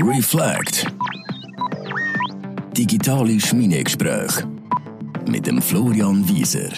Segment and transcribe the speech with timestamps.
[0.00, 0.92] Reflect.
[2.76, 4.44] Digitale Schmiedegespräche
[5.28, 6.70] mit dem Florian Wieser.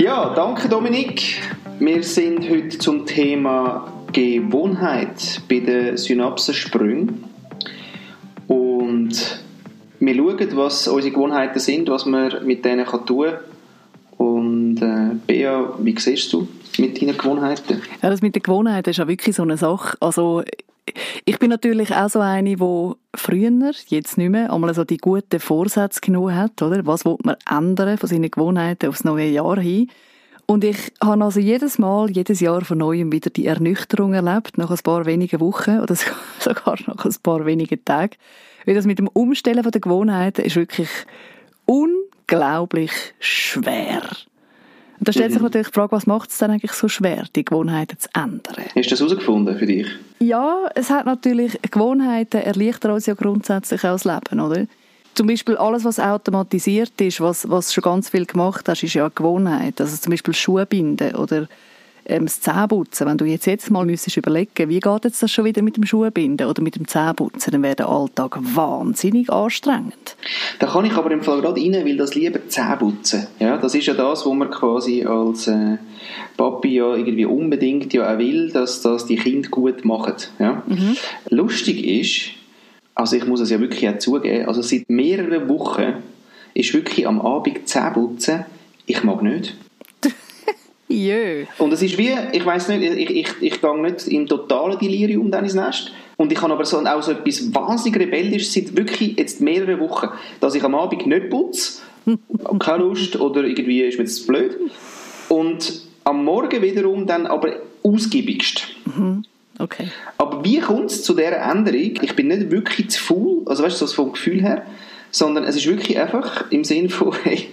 [0.00, 1.40] Ja, danke Dominik.
[1.78, 7.22] Wir sind heute zum Thema Gewohnheit bei den Synapsensprüngen.
[8.48, 9.44] Und
[10.00, 13.38] wir schauen, was unsere Gewohnheiten sind, was man mit denen tun kann.
[14.18, 16.48] Und äh, Bea, wie siehst du
[16.78, 17.80] mit deinen Gewohnheiten?
[18.02, 19.96] Ja, das mit den Gewohnheiten ist ja wirklich so eine Sache.
[20.00, 20.42] Also
[21.24, 25.40] ich bin natürlich auch so eine, die früher, jetzt nicht mehr, einmal so die guten
[25.40, 26.84] Vorsätze genommen hat, oder?
[26.86, 29.88] Was will man ändern von seinen Gewohnheiten aufs neue Jahr hin?
[30.46, 34.70] Und ich habe also jedes Mal, jedes Jahr von Neuem wieder die Ernüchterung erlebt, nach
[34.70, 35.94] ein paar wenigen Wochen oder
[36.38, 38.16] sogar nach ein paar wenigen Tagen.
[38.66, 40.90] Weil das mit dem Umstellen der Gewohnheiten ist wirklich
[41.64, 44.02] unglaublich schwer.
[45.02, 47.44] Und da stellt sich natürlich die Frage, was macht es denn eigentlich so schwer, die
[47.44, 48.54] Gewohnheiten zu ändern?
[48.56, 49.88] Hast du das herausgefunden für dich?
[50.20, 54.68] Ja, es hat natürlich, Gewohnheiten erleichtern uns ja grundsätzlich auch das Leben, oder?
[55.16, 59.02] Zum Beispiel alles, was automatisiert ist, was, was schon ganz viel gemacht hast, ist ja
[59.02, 59.80] eine Gewohnheit.
[59.80, 61.48] Also zum Beispiel Schuhe binden oder
[62.06, 65.44] ähm, das Zähneputzen, wenn du jetzt, jetzt mal müsstest überlegen, wie geht jetzt das schon
[65.44, 70.16] wieder mit dem Schuhbinden oder mit dem Zähneputzen, dann wäre der Alltag wahnsinnig anstrengend.
[70.58, 73.86] Da kann ich aber im Fall gerade rein, weil das lieber Zähneputzen, ja, das ist
[73.86, 75.78] ja das, was man quasi als äh,
[76.36, 80.62] Papi ja irgendwie unbedingt ja auch will, dass das die Kinder gut machen, ja.
[80.66, 80.96] Mhm.
[81.30, 82.30] Lustig ist,
[82.94, 85.94] also ich muss es ja wirklich auch zugeben, also seit mehreren Wochen
[86.54, 88.44] ist wirklich am Abend Zähneputzen,
[88.86, 89.56] ich mag nicht.
[90.92, 91.44] Jö.
[91.58, 95.30] Und es ist wie, ich weiß nicht, ich, ich, ich gehe nicht im totalen Delirium
[95.30, 95.92] dann ins Nest.
[96.16, 100.08] Und ich habe aber so, auch so etwas wahnsinnig rebellisches seit wirklich jetzt mehreren Wochen,
[100.40, 101.80] dass ich am Abend nicht putze,
[102.58, 104.56] keine Lust oder irgendwie ist mir das blöd.
[105.28, 108.68] Und am Morgen wiederum dann aber ausgiebigst.
[108.84, 109.24] Mhm.
[109.58, 109.88] Okay.
[110.18, 111.98] Aber wie kommt es zu dieser Änderung?
[112.02, 114.66] Ich bin nicht wirklich zu faul, also weißt du, so vom Gefühl her,
[115.12, 117.50] sondern es ist wirklich einfach im Sinn von, hey,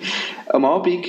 [0.47, 1.07] am Abend,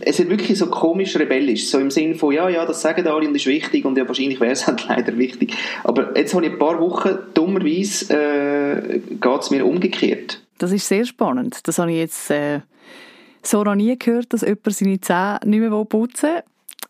[0.00, 3.28] es ist wirklich so komisch rebellisch, so im Sinn von, ja, ja, das sagen alle
[3.28, 5.54] und ist wichtig und ja, wahrscheinlich wäre es halt leider wichtig.
[5.84, 10.40] Aber jetzt habe ich ein paar Wochen, dummerweise, äh, geht es mir umgekehrt.
[10.58, 11.58] Das ist sehr spannend.
[11.68, 12.60] Das habe ich jetzt äh,
[13.42, 16.42] so noch nie gehört, dass jemand seine Zähne nicht mehr putzen will.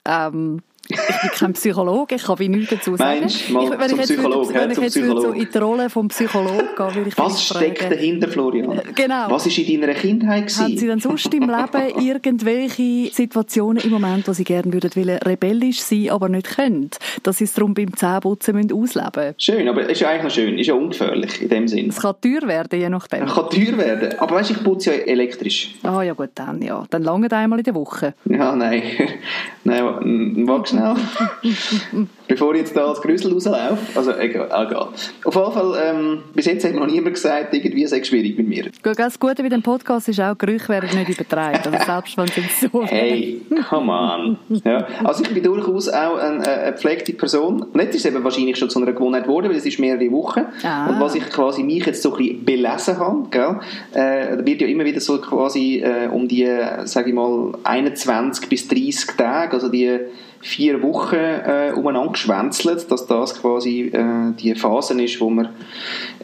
[0.05, 3.21] Ähm, ich bin kein Psychologe, ich kann wie nichts dazu sagen.
[3.21, 5.91] Mensch, mal ich, wenn ich jetzt, Psychologe, würde, wenn ich jetzt so in die Rolle
[5.91, 8.79] vom Psychologen gehen, würde ich Was steckt fragen, dahinter, Florian?
[8.79, 9.31] Äh, genau.
[9.31, 10.43] Was war in deiner Kindheit?
[10.47, 10.63] Gewesen?
[10.63, 15.19] Haben Sie denn sonst im Leben irgendwelche Situationen im Moment, wo Sie gerne würden wollen,
[15.19, 16.91] rebellisch sein, aber nicht können?
[17.23, 19.35] Dass Sie es darum beim Zähneputzen ausleben müssen?
[19.39, 20.59] Schön, aber ist ja eigentlich noch schön.
[20.59, 21.89] Ist ja ungefährlich in dem Sinn.
[21.89, 23.25] Es kann teuer werden, je nachdem.
[23.25, 24.19] Es kann teuer werden.
[24.19, 25.75] Aber weißt du, ich putze ja elektrisch.
[25.83, 26.85] Ah, ja gut, dann ja.
[26.91, 28.15] Dann lange einmal in der Woche.
[28.25, 28.83] Ja, nein.
[29.65, 32.09] nein, warte schnell.
[32.29, 33.79] Bevor ich jetzt da als Grüssel rauslaufe.
[33.95, 34.89] Also, egal, egal.
[35.25, 38.37] Auf jeden Fall, ähm, bis jetzt hat mir noch niemand gesagt, irgendwie ist es schwierig
[38.37, 38.71] mit mir.
[38.83, 41.59] Das Gute bei dem Podcast ist auch, Gerüche werden nicht übertragen.
[41.65, 44.39] Also selbst wenn es so Hey, come on.
[44.65, 44.87] Ja.
[45.05, 47.63] Also ich bin durchaus auch eine, äh, eine gepflegte Person.
[47.63, 50.11] Und jetzt ist es eben wahrscheinlich schon zu einer Gewohnheit geworden, weil es ist mehrere
[50.11, 50.47] Wochen.
[50.63, 50.89] Ah.
[50.89, 53.61] Und was ich quasi mich jetzt so ein bisschen belesen habe, gell,
[53.93, 56.49] äh, wird ja immer wieder so quasi äh, um die,
[56.85, 59.99] sage ich mal, 21 bis 30 Tage, also die
[60.41, 65.50] vier Wochen äh, umeinander geschwänzelt, dass das quasi äh, die Phase ist, wo man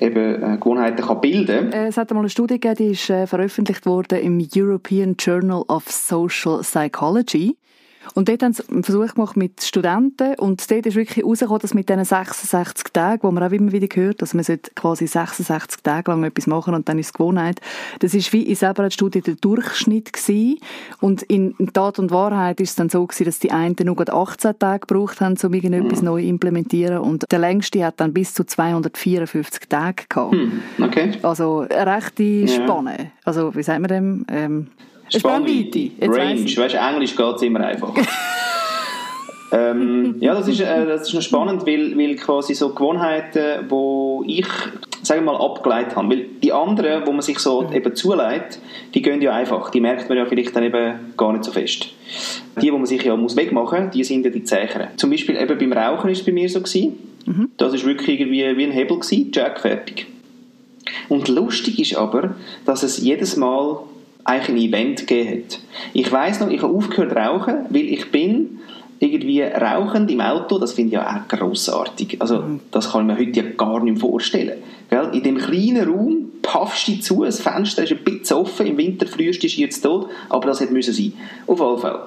[0.01, 1.73] eben äh, Gewohnheiten kann bilden kann.
[1.73, 5.63] Äh, es hat einmal eine Studie gegeben, die ist äh, veröffentlicht worden im European Journal
[5.69, 7.57] of Social Psychology.
[8.15, 11.75] Und dort haben sie einen Versuch gemacht mit Studenten und dort ist wirklich herausgekommen, dass
[11.75, 16.11] mit diesen 66 Tagen, wo man auch immer wieder hört, dass man quasi 66 Tage
[16.11, 17.61] lang etwas machen und dann ist es Gewohnheit,
[18.01, 20.59] das ist wie in selber Studie der Durchschnitt gewesen.
[21.01, 24.59] und in Tat und Wahrheit ist es dann so gewesen, dass die einen nur 18
[24.59, 26.07] Tage gebraucht haben, um irgendetwas mhm.
[26.07, 30.33] neu zu implementieren und der längste hat dann bis zu 254 Tage gehabt.
[30.33, 30.63] Mhm.
[30.81, 31.13] Okay.
[31.23, 33.11] Also eine rechte Spanne.
[33.25, 34.27] Also wie sagt man dem?
[34.29, 34.67] Ähm,
[35.19, 35.91] Spannweite.
[36.01, 36.45] Range.
[36.45, 37.95] Weißt du, Englisch geht es immer einfach.
[39.53, 44.25] ähm, ja, das ist, äh, das ist noch spannend, weil, weil quasi so Gewohnheiten, wo
[44.27, 44.47] ich,
[45.03, 48.59] sagen wir mal, abgeleitet habe, weil die anderen, wo man sich so eben zuleitet,
[48.95, 51.89] die gehen ja einfach, die merkt man ja vielleicht dann eben gar nicht so fest.
[52.61, 54.89] Die, wo man sich ja muss wegmachen muss, die sind ja die zäheren.
[54.97, 57.51] Zum Beispiel eben beim Rauchen ist es bei mir so gewesen, mhm.
[57.57, 60.07] das ist wirklich irgendwie wie ein Hebel gewesen, Jack, fertig.
[61.09, 62.35] Und lustig ist aber,
[62.65, 63.81] dass es jedes Mal
[64.25, 65.61] eigentlich ein Event gegeben hat.
[65.93, 68.61] Ich weiß noch, ich habe aufgehört rauchen, weil ich bin
[69.03, 72.17] irgendwie rauchend im Auto, das finde ich ja auch grossartig.
[72.21, 72.61] Also mhm.
[72.71, 74.63] das kann ich mir heute ja gar nicht vorstellen.
[74.91, 75.11] Gell?
[75.13, 79.07] In dem kleinen Raum paffst du zu, das Fenster ist ein bisschen offen, im Winter
[79.07, 81.15] frühest ist jetzt tot, aber das hätte müssen sein.
[81.49, 82.03] Auf jeden Fall.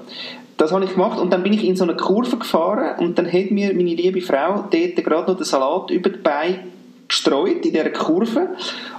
[0.58, 3.26] Das habe ich gemacht und dann bin ich in so eine Kurve gefahren und dann
[3.26, 6.60] hat mir meine liebe Frau dort gerade noch den Salat über die Beine
[7.08, 8.50] gestreut in dieser Kurve.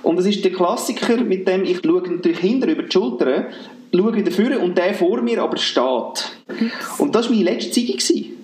[0.03, 3.47] Und das ist der Klassiker, mit dem ich schaue natürlich hinter über die Schulter,
[3.95, 6.33] schaue wieder vorne und der vor mir aber steht.
[6.99, 8.36] Und das war meine letzte Zeige.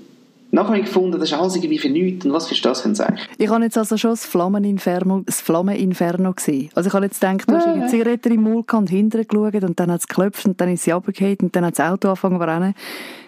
[0.54, 2.26] Nachher habe ich gefunden, das ist alles irgendwie für nichts.
[2.26, 3.18] Und was ist das für ein Zeichen?
[3.38, 6.68] Ich habe jetzt also schon das Flammeninferno, das Flammeninferno gesehen.
[6.74, 9.80] Also ich habe jetzt gedacht, du hast eine Zigarette im Mund und hinterher geschaut und
[9.80, 12.38] dann hat es geklopft und dann ist sie runtergefallen und dann hat das Auto angefangen
[12.38, 12.74] zu rennen.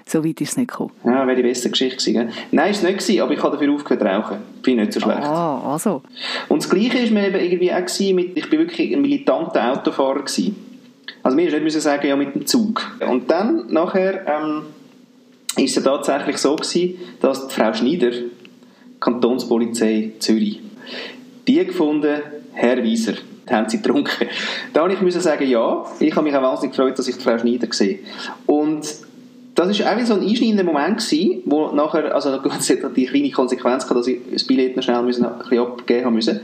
[0.05, 0.91] So weit ist es nicht gekommen.
[1.03, 2.29] Ja, wäre die beste Geschichte gewesen.
[2.51, 4.37] Nein, ist es nicht gewesen, aber ich habe dafür aufgehört zu rauchen.
[4.63, 5.23] Finde ich nicht so schlecht.
[5.23, 6.03] Ah, also.
[6.51, 9.73] Und das Gleiche war mir eben irgendwie auch gewesen mit, ich bin wirklich ein militanter
[9.73, 10.57] Autofahrer gewesen.
[11.23, 12.83] Also mir nicht sagen, ja mit dem Zug.
[13.09, 14.65] Und dann nachher ähm,
[15.57, 18.11] ist es tatsächlich so gewesen, dass die Frau Schneider,
[19.01, 20.61] Kantonspolizei Zürich,
[21.47, 22.23] die gefunden,
[22.53, 23.15] Herr Wieser,
[23.51, 24.29] haben sie getrunken.
[24.73, 27.39] Da musste ich sagen, ja, ich habe mich auch wahnsinnig gefreut, dass ich die Frau
[27.39, 28.01] Schneider sehe.
[28.47, 28.87] Und
[29.55, 33.31] das war auch so ein einschneidender Moment gewesen, wo nachher, also es hat die kleine
[33.31, 36.41] Konsequenz gehabt, dass ich das Billett noch schnell müssen, ein bisschen abgeben musste.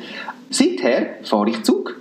[0.50, 1.96] Seither fahre ich Zug.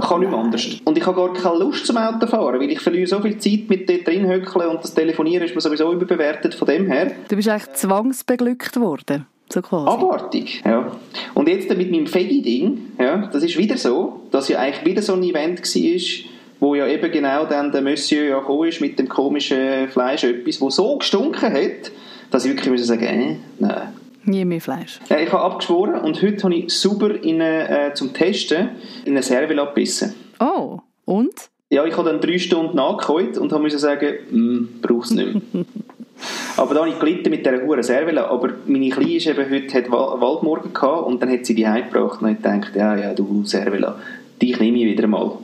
[0.00, 0.66] Ich kann nicht mehr anders.
[0.84, 3.88] Und ich habe gar keine Lust zum Autofahren, weil ich verliere so viel Zeit mit
[3.88, 7.12] dort drin und das Telefonieren ist mir sowieso überbewertet von dem her.
[7.28, 9.26] Du bist eigentlich zwangsbeglückt worden.
[9.52, 9.88] So quasi.
[9.88, 10.92] Abartig, ja.
[11.34, 15.14] Und jetzt mit meinem Fegi-Ding, ja, das ist wieder so, dass ja eigentlich wieder so
[15.14, 16.24] ein Event war,
[16.60, 20.60] wo ja eben genau dann der Monsieur ja gekommen ist mit dem komischen Fleisch etwas,
[20.60, 21.90] wo so gestunken hat,
[22.30, 23.99] dass ich wirklich sagen äh, nein.
[24.24, 25.00] Nie mehr Fleisch.
[25.08, 28.70] Ja, ich habe abgeschworen und heute habe ich super in eine, äh, zum Testen
[29.04, 30.14] in eine Cervela gebissen.
[30.38, 31.32] Oh, und?
[31.70, 35.64] Ja, ich habe dann drei Stunden nachgeholt und habe sagen, hm, brauch's nicht mehr.
[36.56, 38.26] aber da habe ich gelitten mit dieser hohen Cervela.
[38.26, 42.20] Aber meine Kleine ist eben heute hat Waldmorgen gehabt und dann hat sie die heimgebracht
[42.20, 43.98] und ich gedacht, ja, ja, du Cervela,
[44.42, 45.38] dich nehme ich wieder mal.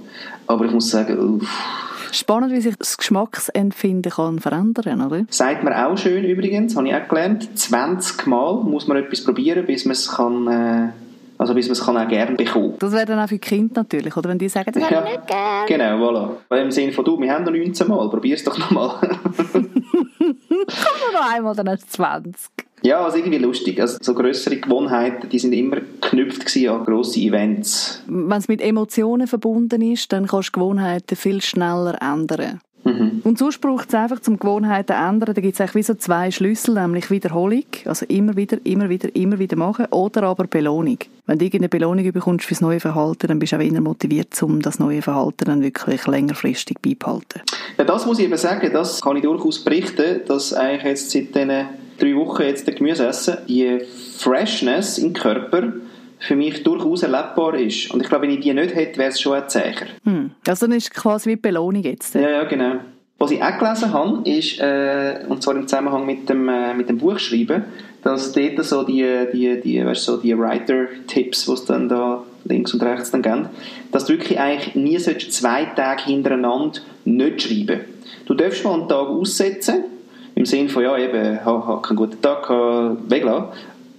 [0.47, 1.86] Aber ich muss sagen, uff,
[2.17, 5.27] Spannend, wie sich das Geschmacksempfinden kann verändern oder?
[5.29, 7.59] Sagt man auch schön übrigens, habe ich auch gelernt.
[7.59, 10.47] 20 Mal muss man etwas probieren, bis man es kann...
[10.47, 10.89] Äh,
[11.39, 12.77] also bis man es kann auch gerne bekommen.
[12.79, 15.27] Das wäre dann auch für Kinder natürlich, oder wenn die sagen, das ja, ich nicht
[15.27, 15.67] gerne.
[15.67, 16.59] Genau, voilà.
[16.63, 18.95] Im Sinne von, du, wir haben noch 19 Mal, probier es doch nochmal.
[19.53, 22.51] Komm noch einmal, dann hast 20.
[22.87, 23.81] Ja, also irgendwie lustig.
[23.81, 28.01] Also so größere Gewohnheiten, die sind immer geknüpft an grosse Events.
[28.07, 32.61] Wenn es mit Emotionen verbunden ist, dann kannst du Gewohnheiten viel schneller ändern.
[32.85, 33.23] Mhm.
[33.25, 36.31] Und sonst braucht es einfach zum Gewohnheiten ändern, da gibt es eigentlich wie so zwei
[36.31, 40.99] Schlüssel, nämlich Wiederholung, also immer wieder, immer wieder, immer wieder machen, oder aber Belohnung.
[41.27, 44.63] Wenn du irgendeine Belohnung bekommst fürs neue Verhalten, dann bist du auch immer motiviert, um
[44.63, 47.43] das neue Verhalten dann wirklich längerfristig beibehalten.
[47.79, 51.35] Ja, das muss ich eben sagen, das kann ich durchaus berichten, dass eigentlich jetzt seit
[51.35, 51.67] diesen
[51.99, 53.81] drei Wochen jetzt Gemüse essen, die
[54.19, 55.73] Freshness im Körper
[56.19, 57.91] für mich durchaus erlebbar ist.
[57.91, 59.89] Und ich glaube, wenn ich die nicht hätte, wäre es schon ein Zeichen.
[60.05, 60.31] Hm.
[60.47, 62.15] Also dann ist quasi wie Belohnung jetzt.
[62.15, 62.77] Ja, ja, genau.
[63.19, 66.89] Was ich auch gelesen habe, ist, äh, und zwar im Zusammenhang mit dem, äh, mit
[66.89, 67.65] dem Buchschreiben,
[68.03, 72.75] dass dort so die, die, die, weißt, so die Writer-Tipps, die es dann da links
[72.75, 73.49] und rechts dann geben,
[73.91, 77.81] dass du wirklich eigentlich nie zwei Tage hintereinander nicht schreiben
[78.27, 79.85] Du darfst mal einen Tag aussetzen,
[80.37, 83.49] im Sinne von, ja, eben, habe ha, keinen guten Tag, weglassen,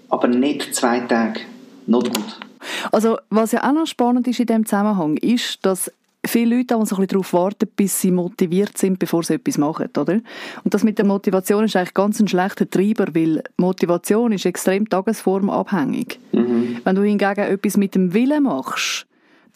[0.10, 1.42] aber nicht zwei Tage.
[1.88, 2.39] Not gut.
[2.92, 5.92] Also, was ja auch noch spannend ist in diesem Zusammenhang, ist, dass
[6.25, 9.57] viele Leute auch so ein bisschen darauf warten, bis sie motiviert sind, bevor sie etwas
[9.57, 10.19] machen, oder?
[10.63, 14.88] Und das mit der Motivation ist eigentlich ganz ein schlechter Treiber, weil Motivation ist extrem
[14.88, 16.19] tagesformabhängig.
[16.33, 16.78] Mhm.
[16.83, 19.06] Wenn du hingegen etwas mit dem Willen machst,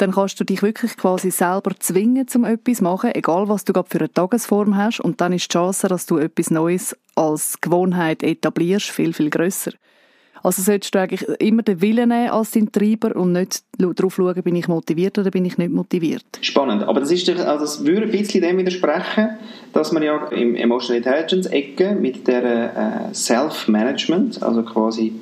[0.02, 3.74] dann kannst du dich wirklich quasi selber zwingen, zum etwas zu machen, egal was du
[3.74, 7.62] gerade für eine Tagesform hast, und dann ist die Chance, dass du etwas Neues als
[7.62, 9.72] Gewohnheit etablierst, viel, viel grösser.
[10.44, 14.42] Also solltest du eigentlich immer den Willen nehmen als dein Treiber und nicht darauf schauen,
[14.42, 16.26] bin ich motiviert oder bin ich nicht motiviert.
[16.42, 16.84] Spannend.
[16.84, 19.38] Aber das, ist, also das würde ein bisschen dem widersprechen,
[19.72, 25.14] dass man ja im Emotional Intelligence-Ecke mit der äh, Self-Management, also quasi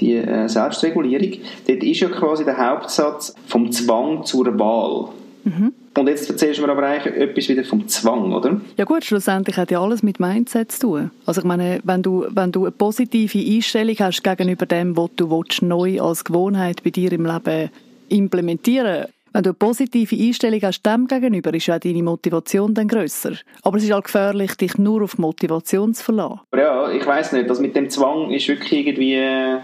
[0.00, 5.08] die äh, Selbstregulierung, dort ist ja quasi der Hauptsatz vom Zwang zur Wahl.
[5.44, 5.72] Mhm.
[5.96, 8.60] Und jetzt erzählst du mir aber eigentlich etwas wieder vom Zwang, oder?
[8.76, 11.10] Ja gut, schlussendlich hat ja alles mit Mindset zu tun.
[11.26, 15.30] Also ich meine, wenn du, wenn du eine positive Einstellung hast gegenüber dem, was du
[15.30, 17.70] willst, neu als Gewohnheit bei dir im Leben
[18.08, 23.32] implementieren wenn du eine positive Einstellung hast dem gegenüber, ist ja deine Motivation dann grösser.
[23.62, 26.40] Aber es ist halt gefährlich, dich nur auf Motivation zu verlassen.
[26.56, 27.48] Ja, ich weiß nicht.
[27.48, 29.58] Das mit dem Zwang ist wirklich irgendwie...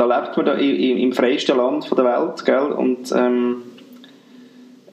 [0.00, 2.72] Da lebt man da im, im freiesten Land der Welt, gell?
[2.72, 3.64] Und ähm,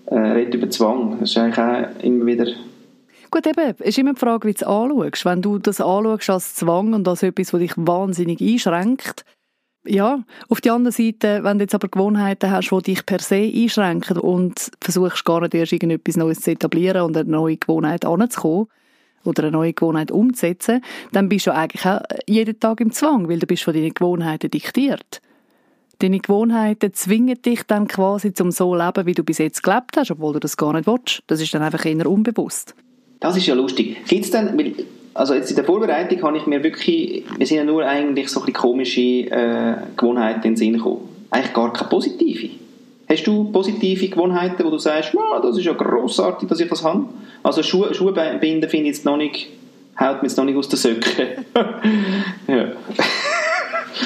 [0.08, 1.16] äh, redet über Zwang.
[1.22, 2.48] Das ist eigentlich auch immer wieder...
[3.32, 5.24] Gut, eben, es ist immer die Frage, wie du es anschaust.
[5.24, 9.24] Wenn du das anschaust als Zwang und als etwas, das dich wahnsinnig einschränkt,
[9.86, 13.50] ja, auf der anderen Seite, wenn du jetzt aber Gewohnheiten hast, die dich per se
[13.56, 18.68] einschränken und versuchst gar nicht erst irgendetwas Neues zu etablieren und eine neue Gewohnheit anzukommen
[19.28, 20.82] oder eine neue Gewohnheit umzusetzen,
[21.12, 24.50] dann bist du eigentlich auch jeden Tag im Zwang, weil du bist von deinen Gewohnheiten
[24.50, 25.22] diktiert.
[26.00, 30.12] Deine Gewohnheiten zwingen dich dann quasi zum so leben, wie du bis jetzt gelebt hast,
[30.12, 31.24] obwohl du das gar nicht willst.
[31.26, 32.76] Das ist dann einfach eher unbewusst.
[33.20, 33.98] Das ist ja lustig.
[34.08, 34.62] Gibt's dann,
[35.16, 38.44] also jetzt in der Vorbereitung habe ich mir wirklich, wir sind ja nur eigentlich so
[38.44, 41.10] ein komische äh, Gewohnheiten in den Sinn gekommen.
[41.32, 42.50] Eigentlich gar keine positive.
[43.10, 46.84] Hast du positive Gewohnheiten, wo du sagst, oh, das ist ja grossartig, dass ich das
[46.84, 47.06] habe?
[47.42, 49.48] Also Schuhe, Schuhe binden finde ich jetzt noch nicht,
[49.98, 51.46] haut mir noch nicht aus den Söcken.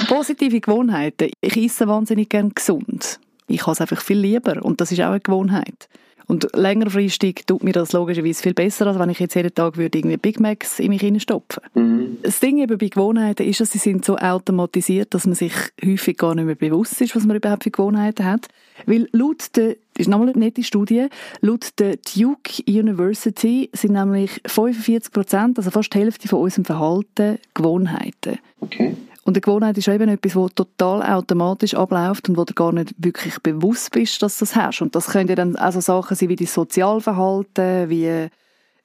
[0.08, 1.31] Positive Gewohnheiten.
[1.41, 3.20] Ich esse wahnsinnig gern gesund.
[3.48, 5.89] Ich habe es einfach viel lieber und das ist auch eine Gewohnheit.
[6.28, 9.98] Und längerfristig tut mir das logischerweise viel besser, als wenn ich jetzt jeden Tag würde
[9.98, 12.18] irgendwie Big Macs in mich hineinstopfen mhm.
[12.22, 16.18] Das Ding eben bei Gewohnheiten ist, dass sie sind so automatisiert, dass man sich häufig
[16.18, 18.48] gar nicht mehr bewusst ist, was man überhaupt für Gewohnheiten hat.
[18.86, 21.08] Weil laut der, das ist nochmal eine nette Studie,
[21.42, 27.40] laut der Duke University sind nämlich 45 Prozent, also fast die Hälfte von unserem Verhalten
[27.54, 28.40] Gewohnheiten.
[28.60, 28.96] Okay.
[29.24, 32.94] Und eine Gewohnheit ist eben etwas, das total automatisch abläuft und wo du gar nicht
[32.98, 34.82] wirklich bewusst bist, dass du das hast.
[34.82, 38.30] Und das können ja dann also Sachen sein wie dein Sozialverhalten, wie,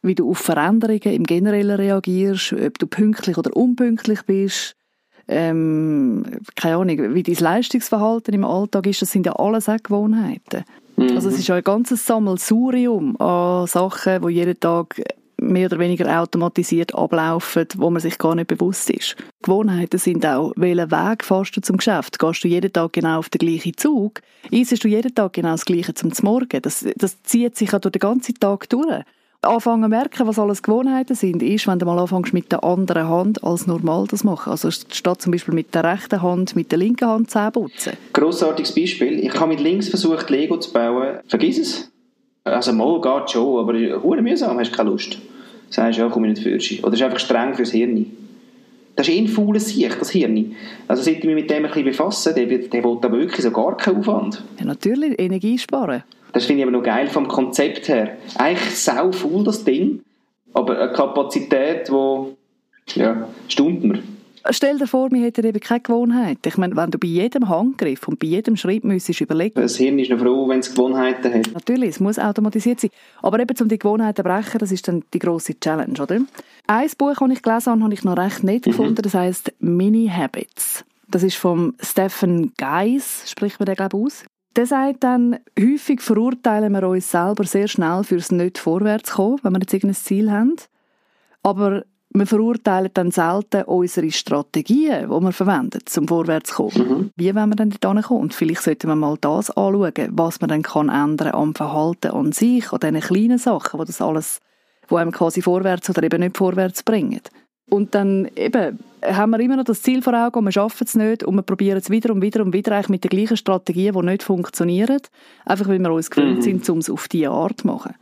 [0.02, 4.76] wie du auf Veränderungen im Generellen reagierst, ob du pünktlich oder unpünktlich bist,
[5.28, 6.24] ähm,
[6.54, 10.64] keine Ahnung, wie dein Leistungsverhalten im Alltag ist, das sind ja alles auch Gewohnheiten.
[10.96, 11.10] Mhm.
[11.16, 15.02] Also es ist ja ein ganzes Sammelsurium an Sachen, die jeden Tag
[15.40, 19.16] mehr oder weniger automatisiert ablaufen, wo man sich gar nicht bewusst ist.
[19.42, 22.18] Gewohnheiten sind auch, welchen Weg fährst du zum Geschäft?
[22.18, 24.20] Gehst du jeden Tag genau auf den gleichen Zug?
[24.50, 26.62] Isst du jeden Tag genau das Gleiche zum Morgen?
[26.62, 29.04] Das, das zieht sich ja durch den ganzen Tag durch.
[29.42, 33.08] Anfangen zu merken, was alles Gewohnheiten sind, ist, wenn du mal anfängst mit der anderen
[33.08, 34.50] Hand als normal das machen.
[34.50, 37.92] Also statt zum Beispiel mit der rechten Hand, mit der linken Hand Zähne putzen.
[38.12, 39.20] Grossartiges Beispiel.
[39.24, 41.20] Ich habe mit links versucht, Lego zu bauen.
[41.28, 41.92] Vergiss es.
[42.46, 45.18] Also mal geht schon, aber hure mühsam, hast keine Lust.
[45.68, 48.06] Sagst ja, komm ich nicht für Oder ist einfach streng fürs Hirn.
[48.94, 50.54] Das ist eh ein faules Sicht, das Hirn.
[50.86, 53.50] Also seit ich mich mit dem ein bisschen befasse, der, der will aber wirklich so
[53.50, 54.42] gar keinen Aufwand.
[54.60, 56.04] Ja, natürlich, Energie sparen.
[56.32, 58.16] Das finde ich aber noch geil vom Konzept her.
[58.36, 60.02] Eigentlich sau faul, das Ding,
[60.54, 63.98] aber eine Kapazität, die, ja, stimmt mir.
[64.50, 66.38] Stell dir vor, wir hätten eben keine Gewohnheit.
[66.46, 69.60] Ich meine, wenn du bei jedem Handgriff und bei jedem Schritt müsstest überlegen...
[69.60, 71.52] Das Hirn ist noch froh, wenn es Gewohnheiten hat.
[71.52, 72.90] Natürlich, es muss automatisiert sein.
[73.22, 76.20] Aber eben, um die Gewohnheiten zu brechen, das ist dann die grosse Challenge, oder?
[76.66, 78.70] Ein Buch, das ich gelesen habe, habe ich noch recht nett mhm.
[78.70, 79.02] gefunden.
[79.02, 80.84] Das heisst Mini Habits.
[81.08, 84.24] Das ist vom Stephen Geis, spricht man den, glaube ich, aus.
[84.56, 89.52] Der sagt dann, häufig verurteilen wir uns selber sehr schnell fürs nicht vorwärts kommen, wenn
[89.52, 90.56] wir jetzt irgendein Ziel haben.
[91.42, 91.84] Aber
[92.18, 96.88] wir verurteilen dann selten unsere Strategien, die wir verwenden, zum vorwärts zu kommen.
[96.88, 97.10] Mhm.
[97.16, 98.20] Wie wollen wir denn da kommen?
[98.20, 102.32] Und vielleicht sollten wir mal das anschauen, was man dann kann ändern am Verhalten an
[102.32, 104.40] sich, an diesen kleinen Sachen, wo das alles,
[104.88, 107.20] wo einem quasi vorwärts oder eben nicht vorwärts bringen.
[107.68, 110.94] Und dann eben haben wir immer noch das Ziel vor Augen und wir schaffen es
[110.94, 113.90] nicht und wir probieren es wieder und wieder und wieder eigentlich mit der gleichen Strategie,
[113.90, 115.10] die nicht funktioniert,
[115.44, 116.42] einfach weil wir uns gewöhnt mhm.
[116.42, 117.94] sind, um es auf diese Art zu machen.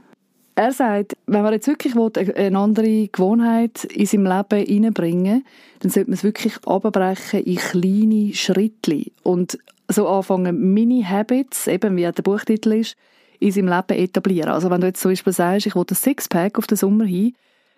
[0.57, 5.45] Er sagt, wenn man jetzt wirklich eine andere Gewohnheit in seinem Leben hineinbringen
[5.81, 9.59] dann sollte man es wirklich abbrechen in kleine Schritte und
[9.89, 12.97] so anfangen, Mini-Habits, eben wie der Buchtitel ist,
[13.39, 14.51] in seinem Leben etablieren.
[14.51, 17.35] Also wenn du jetzt zum Beispiel sagst, ich will ein Sixpack auf den Sommer hin,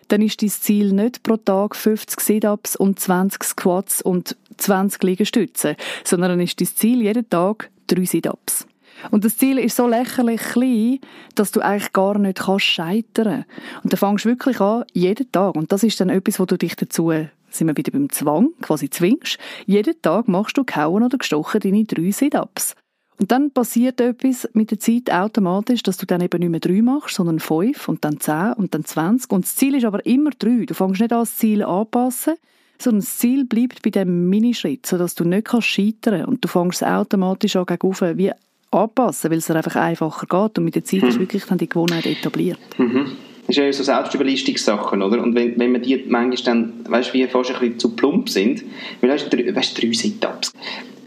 [0.07, 5.75] dann ist dein Ziel nicht pro Tag 50 Sit-Ups und 20 Squats und 20 Liegestützen,
[6.05, 8.65] sondern dann ist dein Ziel jeden Tag drei Sit-Ups.
[9.11, 10.99] Und das Ziel ist so lächerlich klein,
[11.35, 13.45] dass du eigentlich gar nicht kannst scheitern.
[13.83, 15.55] Und dann fängst du wirklich an, jeden Tag.
[15.55, 17.11] Und das ist dann etwas, wo du dich dazu,
[17.49, 19.37] sind wir wieder beim Zwang, quasi zwingst.
[19.65, 22.75] Jeden Tag machst du kauen oder gestochen deine drei Sit-Ups.
[23.19, 26.83] Und dann passiert etwas mit der Zeit automatisch, dass du dann eben nicht mehr drei
[26.83, 29.31] machst, sondern fünf und dann zehn und dann zwanzig.
[29.31, 30.65] Und das Ziel ist aber immer drei.
[30.65, 32.35] Du fängst nicht an, das Ziel anpassen,
[32.79, 36.83] sondern das Ziel bleibt bei dem Minischritt, sodass du nicht kannst scheitern Und du fängst
[36.83, 38.31] automatisch an, gegen wie
[38.71, 41.09] anpassen, weil es einfach einfacher geht und mit der Zeit hm.
[41.09, 42.59] ist wirklich dann die Gewohnheit etabliert.
[42.77, 43.11] Mhm.
[43.47, 45.23] Das ist ja so Selbstüberlistungssachen, oder?
[45.23, 48.29] Und wenn, wenn man die manchmal dann, weißt du, wie fast ein bisschen zu plump
[48.29, 48.63] sind,
[48.99, 50.51] weil weißt du, weißt, drei Sit-Ups.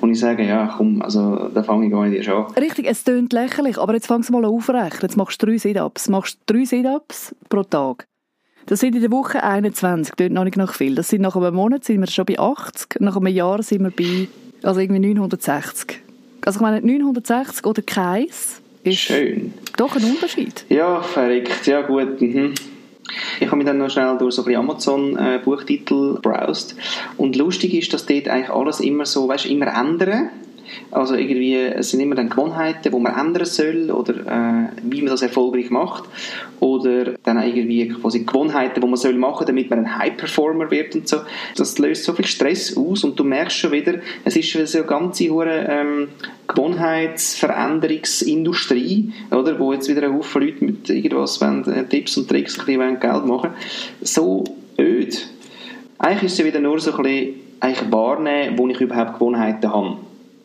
[0.01, 2.47] Und ich sage, ja, komm, also da fange ich gar nicht an.
[2.59, 5.03] Richtig, es klingt lächerlich, aber jetzt fangst du mal aufrechnen.
[5.03, 6.09] Jetzt machst du drei Sit-Ups.
[6.09, 8.07] Machst drei Sit-Ups pro Tag.
[8.67, 10.95] Das sind in der Woche 21, das noch nicht noch viel.
[10.95, 13.91] Das sind nach einem Monat sind wir schon bei 80, nach einem Jahr sind wir
[13.91, 14.29] bei,
[14.63, 16.00] also irgendwie 960.
[16.51, 19.55] Also ich meine, 960 oder keins ist Schön.
[19.77, 20.65] doch ein Unterschied.
[20.69, 21.65] Ja, verrückt.
[21.69, 22.21] Ja, gut.
[22.21, 22.55] Mhm.
[23.39, 26.75] Ich habe mich dann noch schnell durch so ein Amazon-Buchtitel browsed.
[27.17, 30.31] Und lustig ist, dass dort eigentlich alles immer so, weißt immer ändern.
[30.91, 35.11] Also irgendwie, es sind immer dann Gewohnheiten, die man ändern soll oder äh, wie man
[35.11, 36.05] das erfolgreich macht.
[36.61, 41.09] Oder dann irgendwie quasi Gewohnheiten, die man soll machen, damit man ein High-Performer wird und
[41.09, 41.23] so.
[41.57, 44.87] Das löst so viel Stress aus und du merkst schon wieder, es ist so eine
[44.87, 46.09] ganze hure ähm,
[46.49, 52.59] Gewohnheitsveränderungsindustrie, oder, wo jetzt wieder ein Haufen Leute mit irgendwas wollen, äh, Tipps und Tricks
[52.59, 53.51] ein bisschen Geld machen
[54.01, 54.45] so
[54.79, 55.29] öd.
[55.99, 59.97] Eigentlich ist es wieder nur so ein bisschen wahrnehmen, wo ich überhaupt Gewohnheiten habe.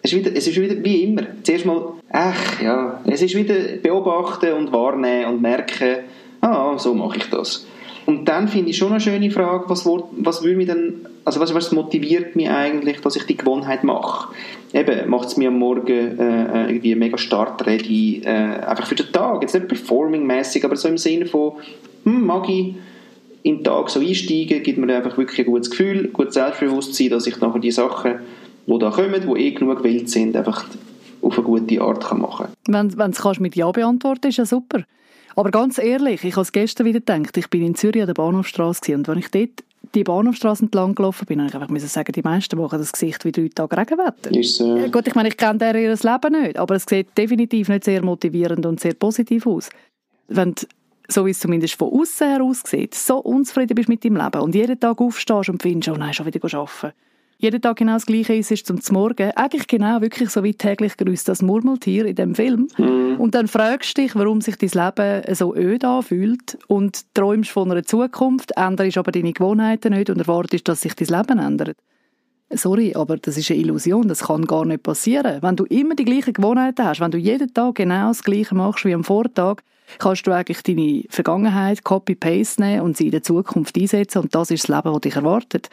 [0.06, 1.24] Es ist, wieder, es ist wieder wie immer.
[1.42, 6.04] Zuerst mal, ach ja, es ist wieder beobachten und wahrnehmen und merken,
[6.42, 7.66] ah, so mache ich das.
[8.06, 11.56] Und dann finde ich schon eine schöne Frage, was, was würde mich denn, also was,
[11.56, 14.32] was motiviert mich eigentlich, dass ich die Gewohnheit mache?
[14.74, 19.42] Eben, macht es mir am Morgen äh, irgendwie mega startready, äh, einfach für den Tag,
[19.42, 21.54] jetzt nicht performing-mäßig, aber so im Sinne von,
[22.04, 22.76] hm, mag ich
[23.42, 27.26] in den Tag so einsteigen, gibt mir einfach wirklich ein gutes Gefühl, gutes Selbstbewusstsein, dass
[27.26, 28.20] ich nachher die Sachen
[28.68, 30.66] die da kommen, die eh genug wild sind, einfach
[31.22, 32.90] auf eine gute Art kann machen kann.
[32.96, 34.84] Wenn du es mit Ja beantworten ist ja super.
[35.36, 38.14] Aber ganz ehrlich, ich habe es gestern wieder gedacht, ich bin in Zürich an der
[38.14, 42.22] Bahnhofstrasse und wenn ich dort die Bahnhofstrasse entlang gelaufen bin, habe ich einfach sagen, die
[42.22, 44.32] meisten machen das Gesicht wie drei Tage Regenwetter.
[44.32, 44.90] Ist, äh...
[44.90, 48.04] Gut, ich meine, ich kenne deren ihr Leben nicht, aber es sieht definitiv nicht sehr
[48.04, 49.70] motivierend und sehr positiv aus.
[50.28, 50.66] Wenn du,
[51.08, 54.56] so wie es zumindest von außen her aussieht, so unzufrieden bist mit deinem Leben und
[54.56, 56.94] jeden Tag aufstehst und findest, oh nein, schon wieder arbeiten
[57.38, 59.32] jeden Tag genau das Gleiche ist, ist zum Morgen.
[59.32, 62.68] Eigentlich genau wirklich so wie täglich grüßt das Murmeltier in dem Film.
[62.78, 63.18] Mhm.
[63.18, 67.72] Und dann fragst du dich, warum sich dein Leben so öd anfühlt und träumst von
[67.72, 71.78] einer Zukunft, änderst aber deine Gewohnheiten nicht und erwartest, dass sich dein Leben ändert.
[72.52, 75.42] Sorry, aber das ist eine Illusion, das kann gar nicht passieren.
[75.42, 78.86] Wenn du immer die gleichen Gewohnheiten hast, wenn du jeden Tag genau das Gleiche machst
[78.86, 79.62] wie am Vortag,
[80.00, 84.52] kannst du eigentlich deine Vergangenheit copy-paste nehmen und sie in der Zukunft einsetzen und das
[84.52, 85.70] ist das Leben, das dich erwartet.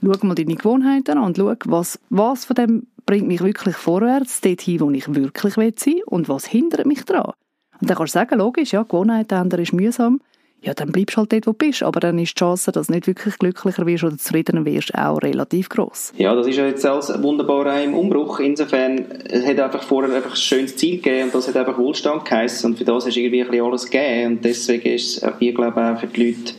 [0.00, 4.40] Schau mal deine Gewohnheiten an und schau, was, was von dem bringt mich wirklich vorwärts,
[4.40, 7.32] dorthin, wo ich wirklich sein will und was hindert mich daran.
[7.80, 10.20] Und dann kannst du sagen, logisch, ja, Gewohnheiten ändern ist mühsam,
[10.64, 11.82] ja, dann bleibst du halt dort, wo du bist.
[11.82, 15.18] Aber dann ist die Chance, dass du nicht wirklich glücklicher wirst oder zufriedener wirst, auch
[15.22, 16.14] relativ groß.
[16.16, 18.40] Ja, das ist ja jetzt alles wunderbar im Umbruch.
[18.40, 22.24] Insofern, es hat einfach vorher einfach ein schönes Ziel gegeben und das hat einfach Wohlstand
[22.24, 25.80] geheißen und für das du irgendwie ein alles gegeben und deswegen ist es hier, glaube
[25.80, 26.54] ich, auch für die Leute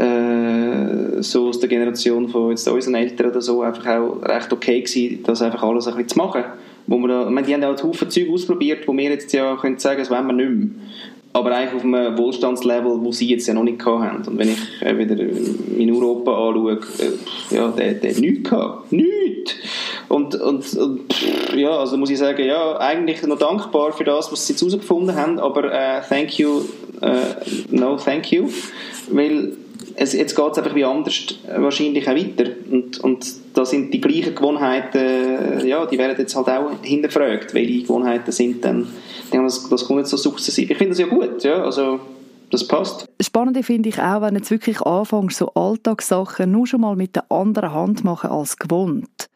[0.00, 4.80] äh, so aus der Generation von jetzt unseren Eltern oder so einfach auch recht okay
[4.80, 6.44] gewesen, das einfach alles ein bisschen zu machen.
[6.86, 9.56] Wo wir da, ich meine, die haben auch Haufen Zeug ausprobiert, wo wir jetzt ja
[9.56, 10.68] können sagen, das wollen wir nicht mehr
[11.32, 14.26] aber eigentlich auf einem Wohlstandslevel, wo sie jetzt ja noch nicht haben.
[14.26, 18.92] Und wenn ich äh, wieder in Europa anschaue, äh, ja, der, der nichts gehabt.
[18.92, 19.54] Nichts!
[20.08, 21.00] Und, und, und
[21.54, 25.38] ja, also muss ich sagen, ja, eigentlich noch dankbar für das, was sie herausgefunden haben,
[25.38, 26.62] aber äh, thank you,
[27.00, 27.20] äh,
[27.70, 28.48] no thank you,
[29.12, 29.52] weil
[29.96, 32.50] es, jetzt geht es einfach wie anders wahrscheinlich auch weiter.
[32.70, 37.82] Und, und da sind die gleichen Gewohnheiten, ja, die werden jetzt halt auch hinterfragt, welche
[37.82, 38.86] Gewohnheiten sind dann
[39.30, 40.70] das, das kommt jetzt so sukzessiv.
[40.70, 42.00] Ich finde das ja gut, ja, also
[42.50, 43.08] das passt.
[43.20, 47.14] Spannend finde ich auch, wenn du jetzt wirklich anfängst, so Alltagssachen nur schon mal mit
[47.14, 49.29] der anderen Hand machen als gewohnt.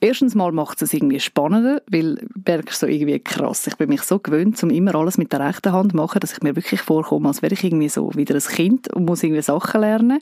[0.00, 3.66] Erstens mal macht es irgendwie spannender, weil merkst so irgendwie krass.
[3.66, 6.32] Ich bin mich so gewöhnt, um immer alles mit der rechten Hand zu machen, dass
[6.32, 9.42] ich mir wirklich vorkomme, als wäre ich irgendwie so wieder ein Kind und muss irgendwie
[9.42, 10.20] Sachen lernen.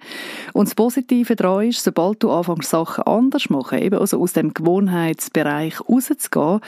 [0.53, 4.35] Und das Positive daran ist, sobald du anfängst, Sachen anders zu machen, eben also aus
[4.35, 6.61] dem Gewohnheitsbereich rauszugehen,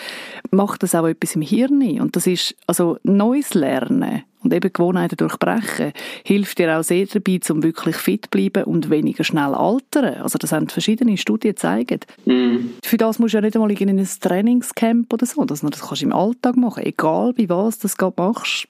[0.50, 2.00] macht das auch etwas im Hirn.
[2.00, 5.92] Und das ist also neues Lernen und eben Gewohnheiten durchbrechen,
[6.24, 10.22] hilft dir auch sehr dabei, um wirklich fit zu bleiben und weniger schnell altern.
[10.22, 12.06] Also das haben verschiedene Studien gezeigt.
[12.24, 12.70] Mm.
[12.84, 15.80] Für das musst du ja nicht einmal in ein Trainingscamp oder so, dass du das
[15.80, 18.68] kannst im Alltag machen egal bei was du das gerade machst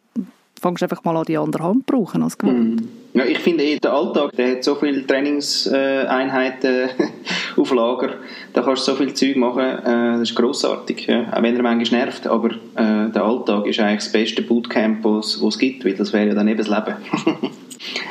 [0.65, 2.81] fängst einfach mal an, die andere Hand brauchen als gewohnt.
[2.81, 3.19] Mm.
[3.19, 6.89] Ja, ich finde eh, der Alltag, der hat so viele Trainingseinheiten
[7.57, 8.15] auf Lager,
[8.55, 11.33] da kannst du so viel Zeug machen, äh, das ist grossartig, ja.
[11.33, 15.37] auch wenn er manchmal nervt, aber äh, der Alltag ist eigentlich das beste Bootcamp, was
[15.37, 16.97] es gibt, weil das wäre ja dann eben das Leben.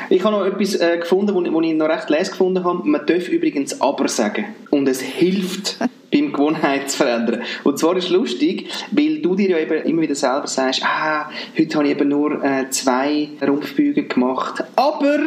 [0.10, 3.28] ich habe noch etwas äh, gefunden, wo ich noch recht les gefunden habe, man darf
[3.28, 5.78] übrigens aber sagen und es hilft
[6.12, 7.42] beim Gewohnheit zu verändern.
[7.64, 11.30] Und zwar ist es lustig, weil du dir ja eben immer wieder selber sagst, ah,
[11.58, 15.20] heute habe ich eben nur äh, zwei Rumpfbügen gemacht, aber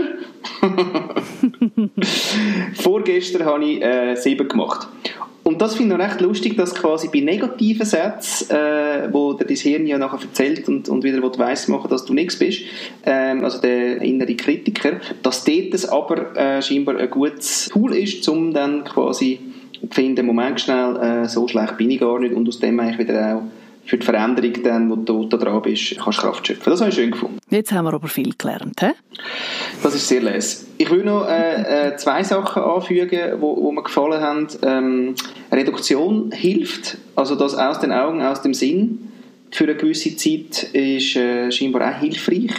[2.74, 4.88] vorgestern habe ich äh, sieben gemacht.
[5.46, 9.56] Und das finde ich recht lustig, dass quasi bei negativen Sätzen, äh, wo dir dein
[9.56, 12.62] Hirn ja nachher erzählt und, und wieder weiss machen, dass du nichts bist,
[13.04, 18.28] ähm, also der innere Kritiker, dass dort das aber äh, scheinbar ein gutes Tool ist,
[18.28, 19.38] um dann quasi
[19.92, 23.36] finde, Moment schnell, äh, so schlecht bin ich gar nicht und aus dem eigentlich wieder
[23.36, 23.42] auch
[23.86, 26.70] für die Veränderung, dann, wo du da dran bist, kannst Kraft schöpfen.
[26.70, 27.38] Das habe ich schön gefunden.
[27.50, 28.90] Jetzt haben wir aber viel gelernt, he?
[29.82, 30.66] Das ist sehr les.
[30.78, 34.48] Ich will noch äh, äh, zwei Sachen anfügen, wo, wo mir gefallen haben.
[34.62, 35.14] Ähm,
[35.52, 39.06] Reduktion hilft, also das aus den Augen, aus dem Sinn
[39.50, 42.52] für eine gewisse Zeit ist äh, scheinbar auch hilfreich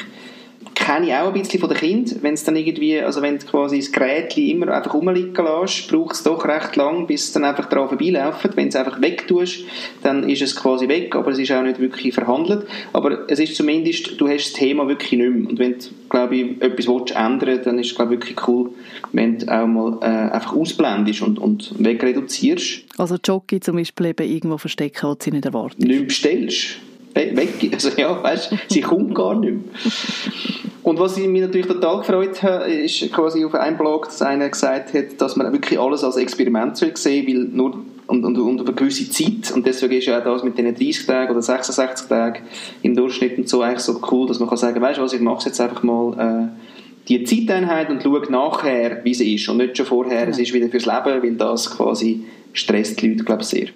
[0.78, 3.46] kenne ich auch ein bisschen von den Kindern, wenn es dann irgendwie, also wenn du
[3.46, 7.46] quasi das Gerät immer einfach rumliegen lässt, braucht es doch recht lang, bis es dann
[7.46, 8.52] einfach daran vorbeilaufen.
[8.56, 9.66] Wenn du es einfach wegtust,
[10.04, 12.68] dann ist es quasi weg, aber es ist auch nicht wirklich verhandelt.
[12.94, 15.50] Aber es ist zumindest, du hast das Thema wirklich nicht mehr.
[15.50, 18.70] Und wenn du, glaube ich, etwas willst ändern dann ist es, glaube ich, wirklich cool,
[19.14, 22.84] wenn du auch mal äh, einfach ausblendest und, und wegreduzierst.
[22.98, 25.82] Also Jockey zum Beispiel eben irgendwo verstecken, was sie nicht erwarten.
[25.82, 26.78] Nicht bestellst
[27.18, 27.70] weg.
[27.74, 29.62] Also ja, weißt, sie kommt gar nicht mehr.
[30.88, 34.94] Und was mich natürlich total gefreut hat, ist quasi auf einem Blog, dass einer gesagt
[34.94, 38.70] hat, dass man wirklich alles als Experiment soll sehen, weil nur und, und, und über
[38.70, 42.08] eine gewisse Zeit und deswegen ist ja auch das mit den 30 Tagen oder 66
[42.08, 42.44] Tagen
[42.84, 45.20] im Durchschnitt und so eigentlich so cool, dass man kann sagen, weißt du was, ich
[45.20, 49.76] mache jetzt einfach mal äh, die Zeiteinheit und schaue nachher, wie sie ist und nicht
[49.76, 50.30] schon vorher, ja.
[50.30, 52.24] es ist wieder fürs Leben, weil das quasi
[52.54, 53.68] stresst die Leute, glaube ich, sehr.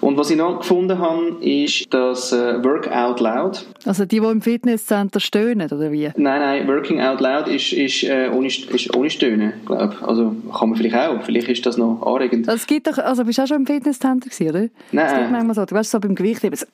[0.00, 3.66] Und was ich noch gefunden habe, ist das äh, Work Out Loud.
[3.84, 6.10] Also die, die im Fitnesscenter stöhnen, oder wie?
[6.16, 10.70] Nein, nein, Working Out Loud ist, ist, äh, ohne, ist ohne Stöhnen, glaube Also kann
[10.70, 11.22] man vielleicht auch.
[11.22, 12.48] Vielleicht ist das noch anregend.
[12.48, 14.68] Also, es gibt doch, also bist du auch schon im Fitnesscenter gewesen, oder?
[14.92, 15.06] Nein.
[15.06, 16.66] Es gibt manchmal so, du weißt so beim Gewicht eben so...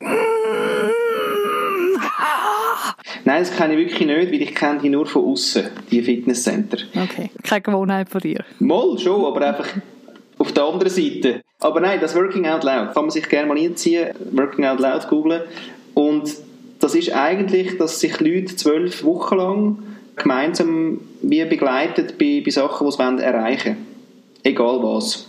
[3.24, 6.78] Nein, das kenne ich wirklich nicht, weil ich kenne die nur von außen, die Fitnesscenter.
[6.94, 8.44] Okay, keine Gewohnheit von dir.
[8.60, 9.66] Moll schon, aber einfach
[10.46, 11.42] auf der anderen Seite.
[11.60, 15.08] Aber nein, das Working Out Loud kann man sich gerne mal einziehen, Working Out Loud
[15.08, 15.42] googlen.
[15.94, 16.34] Und
[16.80, 19.78] das ist eigentlich, dass sich Leute zwölf Wochen lang
[20.14, 23.86] gemeinsam wie begleitet bei, bei Sachen, die sie erreichen wollen.
[24.42, 25.28] Egal was.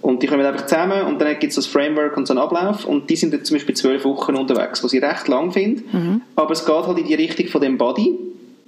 [0.00, 2.86] Und die kommen einfach zusammen und dann gibt es das Framework und so einen Ablauf
[2.86, 5.82] und die sind jetzt zum Beispiel zwölf Wochen unterwegs, was ich recht lang finde.
[5.92, 6.22] Mhm.
[6.36, 8.16] Aber es geht halt in die Richtung von dem Body.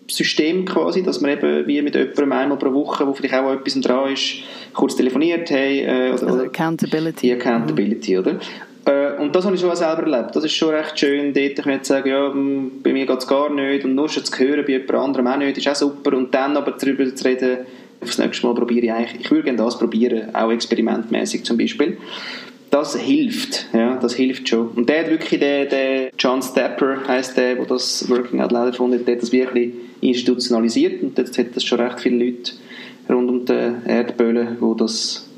[0.08, 3.80] System quasi, dass man eben wie mit jemandem einmal pro Woche, wo vielleicht auch etwas
[3.80, 4.42] dran ist,
[4.74, 7.28] kurz telefoniert, hey, äh, oder, also Accountability.
[7.28, 8.18] Die Accountability, mhm.
[8.20, 8.40] oder?
[8.84, 10.34] Äh, und das habe ich schon selber erlebt.
[10.34, 11.32] Das ist schon recht schön.
[11.32, 14.64] Dort ich sagen, ja, bei mir geht es gar nicht und nur schon zu hören,
[14.66, 16.16] bei jemand anderem auch nicht, ist auch super.
[16.16, 17.58] Und dann aber darüber zu reden,
[18.00, 21.98] aufs nächste Mal probiere ich eigentlich, ich würde gerne das probieren, auch experimentmäßig zum Beispiel
[22.72, 24.68] das hilft, ja, das hilft schon.
[24.68, 28.68] Und der hat wirklich, der, der John Stepper heißt der, der das Working Out Loud
[28.68, 32.52] erfunden hat, der hat das wirklich institutionalisiert und jetzt hat das schon recht viele Leute
[33.08, 35.28] rund um die Erdböden, die das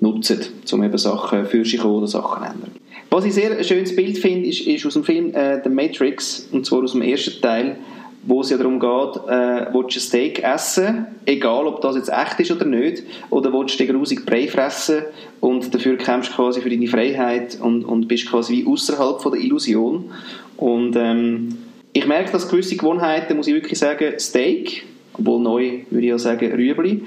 [0.00, 0.40] nutzen,
[0.72, 2.70] um eben Sachen für sich oder Sachen zu ändern.
[3.10, 6.66] Was ich sehr schönes Bild finde, ist, ist aus dem Film äh, The Matrix, und
[6.66, 7.76] zwar aus dem ersten Teil,
[8.26, 12.10] wo es ja darum geht, äh, willst du ein Steak essen, egal ob das jetzt
[12.10, 15.02] echt ist oder nicht, oder willst du den grusig Brei fressen
[15.40, 19.32] und dafür kämpfst du quasi für deine Freiheit und, und bist quasi wie außerhalb von
[19.32, 20.10] der Illusion.
[20.56, 21.58] Und ähm,
[21.94, 26.18] ich merke, dass gewisse Gewohnheiten, muss ich wirklich sagen, Steak, obwohl neu würde ich ja
[26.18, 27.02] sagen Rüebli.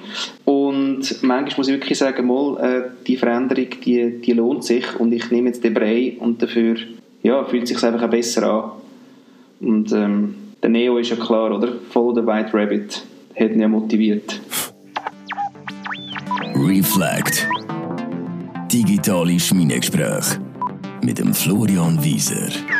[0.45, 5.11] Und manchmal muss ich wirklich sagen, mal, äh, die Veränderung, die, die lohnt sich und
[5.11, 6.77] ich nehme jetzt den Brei und dafür
[7.21, 8.71] ja, fühlt es sich einfach auch besser an.
[9.59, 11.73] Und ähm, der Neo ist ja klar, oder?
[11.89, 13.03] Follow the White Rabbit
[13.37, 14.39] hat ihn ja motiviert.
[16.55, 17.45] Reflect.
[18.71, 20.39] Digitale Schmiedegespräche
[21.03, 22.76] mit dem Florian Wieser.